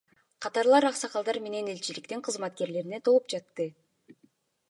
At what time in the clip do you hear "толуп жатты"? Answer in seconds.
3.09-3.71